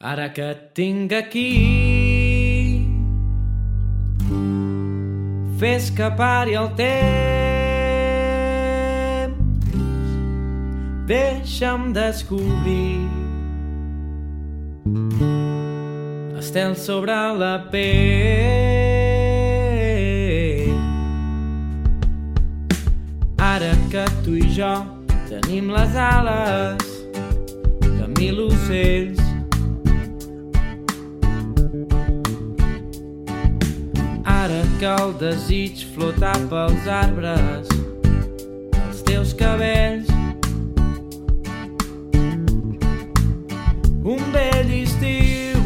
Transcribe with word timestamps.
Ara 0.00 0.28
que 0.30 0.42
et 0.42 0.58
tinc 0.78 1.10
aquí 1.12 2.86
Fes 5.58 5.90
que 5.90 6.06
pari 6.14 6.54
el 6.54 6.68
temps. 6.78 7.26
Deixa'm 11.08 11.92
descobrir. 11.92 13.08
Estel 16.38 16.76
sobre 16.76 17.18
la 17.34 17.66
pell. 17.72 17.88
Ara 23.50 23.74
que 23.90 24.06
tu 24.22 24.38
i 24.38 24.46
jo 24.46 24.86
tenim 25.26 25.74
les 25.74 25.96
ales 25.98 26.86
de 27.82 28.06
mil 28.14 28.46
ocells 28.46 29.27
que 34.78 34.86
el 34.86 35.12
desig 35.18 35.80
flota 35.94 36.32
pels 36.50 36.86
arbres. 36.86 37.66
Dels 38.70 39.00
teus 39.02 39.32
cabells. 39.34 40.06
Un 44.06 44.22
vell 44.30 44.70
estiu 44.76 45.58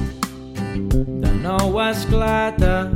de 0.96 1.34
nou 1.44 1.76
esclata. 1.84 2.88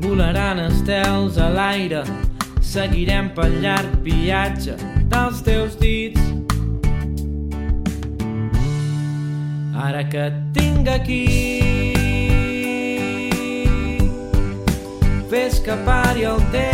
Volaran 0.00 0.64
estels 0.70 1.36
a 1.36 1.50
l'aire. 1.52 2.02
Seguirem 2.64 3.28
pel 3.36 3.60
llarg 3.60 4.00
viatge 4.06 4.80
dels 5.12 5.44
teus 5.44 5.76
dits. 5.76 6.24
Ara 9.76 10.08
que 10.08 10.30
et 10.32 10.44
tinc 10.56 10.88
aquí 10.88 11.67
Fes 15.28 15.60
que 15.60 15.76
pari 15.84 16.24
el 16.24 16.40
temps. 16.52 16.64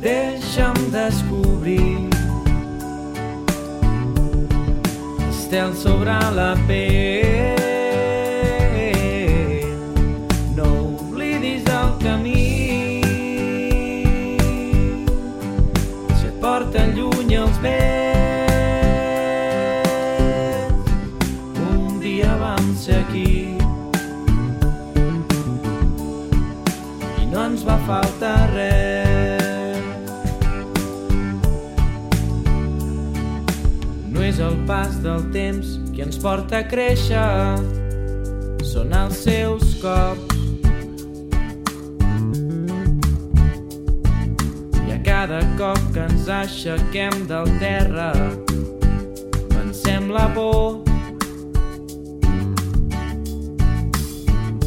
Deixa'm 0.00 0.76
descobrir. 0.92 2.08
Estel 5.28 5.74
sobre 5.74 6.18
la 6.38 6.54
pell. 6.68 7.24
No 10.54 10.66
oblidis 10.84 11.64
el 11.66 11.90
camí. 12.06 13.02
Si 16.14 16.26
et 16.30 16.36
porten 16.38 16.94
lluny 16.94 17.34
els 17.42 17.58
vents 17.66 18.14
Un 21.58 21.98
ens 27.54 27.62
va 27.62 27.76
faltar 27.86 28.50
res. 28.50 29.84
No 34.10 34.24
és 34.26 34.40
el 34.42 34.56
pas 34.66 34.96
del 35.04 35.22
temps 35.36 35.76
que 35.94 36.02
ens 36.02 36.18
porta 36.18 36.64
a 36.64 36.66
créixer, 36.66 37.22
són 38.72 38.90
els 38.98 39.22
seus 39.28 39.76
cops. 39.84 40.34
I 44.82 44.96
a 44.96 44.98
cada 45.06 45.38
cop 45.60 45.78
que 45.94 46.08
ens 46.08 46.26
aixequem 46.40 47.22
del 47.30 47.54
terra, 47.62 48.10
pensem 49.54 50.10
la 50.10 50.26
por 50.34 50.82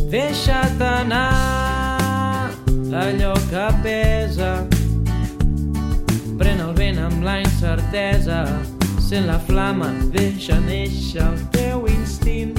Deixa't 0.08 0.80
anar 0.88 1.67
allò 2.94 3.34
que 3.50 3.68
pesa. 3.84 4.68
Pren 6.38 6.60
el 6.62 6.74
vent 6.78 7.00
amb 7.00 7.24
la 7.24 7.40
incertesa. 7.42 8.46
Sent 9.02 9.28
la 9.28 9.40
flama, 9.40 9.90
deixa 10.12 10.60
néixer 10.60 11.24
el 11.24 11.38
teu 11.54 11.88
instint. 11.88 12.58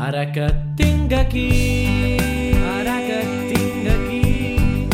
Ara 0.00 0.24
que 0.32 0.46
et 0.48 0.62
tinc 0.76 1.12
aquí, 1.12 2.18
ara 2.78 2.96
que 3.06 3.18
et 3.20 3.52
tinc 3.52 3.90
aquí, 3.94 4.88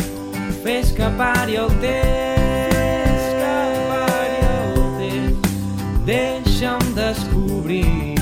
fes 0.63 0.91
que 0.93 1.09
pari 1.17 1.57
el 1.57 1.73
temps, 1.81 3.25
que 3.39 3.55
pari 3.89 4.43
el 4.51 4.77
temps. 4.99 5.57
Deixa'm 6.05 6.93
descobrir 6.93 8.17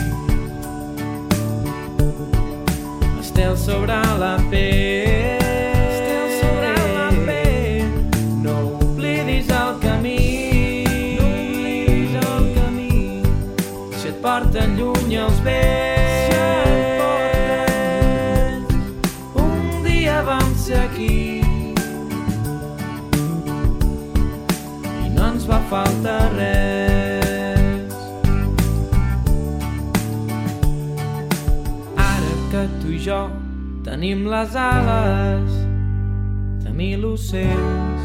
Estel 3.35 3.57
sobre 3.57 3.87
la 4.17 4.37
pell. 4.49 5.35
Estel 5.91 6.27
sobre 6.39 6.71
la 6.95 7.09
pell. 7.25 7.91
No 8.41 8.53
oblidis 8.79 9.49
el 9.49 9.77
camí. 9.81 10.85
No 11.19 11.25
oblidis 11.25 12.15
el 12.15 12.45
camí. 12.55 13.23
Si 13.99 14.07
et 14.07 14.21
porten 14.23 14.77
lluny 14.79 15.17
els 15.25 15.43
vents. 15.43 16.31
Si 16.31 16.39
Un 19.43 19.83
dia 19.83 20.21
vam 20.23 20.55
ser 20.55 20.79
aquí. 20.85 21.43
I 25.03 25.11
no 25.11 25.27
ens 25.33 25.43
va 25.51 25.59
faltar 25.67 26.21
res. 26.39 26.84
Que 32.55 32.67
tu 32.81 32.91
i 32.95 32.99
jo 33.03 33.17
tenim 33.83 34.21
les 34.31 34.53
ales 34.55 35.55
de 36.63 36.71
mil 36.71 37.03
ocells. 37.09 38.03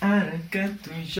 Ara 0.00 0.40
que 0.50 0.68
tu 0.80 0.90
i 0.94 1.04
jo 1.04 1.16